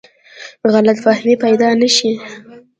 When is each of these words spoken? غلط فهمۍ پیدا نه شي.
غلط 0.73 0.97
فهمۍ 1.05 1.33
پیدا 1.43 1.69
نه 1.81 1.89
شي. 1.95 2.11